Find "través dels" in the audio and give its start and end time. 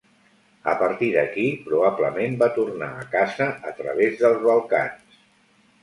3.83-4.45